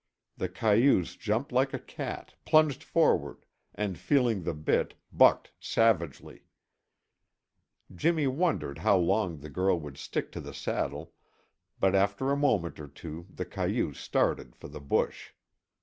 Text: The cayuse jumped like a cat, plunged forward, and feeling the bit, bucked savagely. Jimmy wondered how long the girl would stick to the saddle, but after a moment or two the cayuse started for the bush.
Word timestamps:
The 0.35 0.49
cayuse 0.49 1.15
jumped 1.15 1.51
like 1.51 1.75
a 1.75 1.79
cat, 1.79 2.33
plunged 2.43 2.81
forward, 2.83 3.45
and 3.75 3.99
feeling 3.99 4.41
the 4.41 4.55
bit, 4.55 4.95
bucked 5.11 5.51
savagely. 5.59 6.47
Jimmy 7.93 8.25
wondered 8.25 8.79
how 8.79 8.97
long 8.97 9.37
the 9.41 9.49
girl 9.51 9.79
would 9.79 9.97
stick 9.99 10.31
to 10.31 10.39
the 10.41 10.55
saddle, 10.55 11.13
but 11.79 11.93
after 11.93 12.31
a 12.31 12.35
moment 12.35 12.79
or 12.79 12.87
two 12.87 13.27
the 13.29 13.45
cayuse 13.45 13.99
started 13.99 14.55
for 14.55 14.69
the 14.69 14.81
bush. 14.81 15.33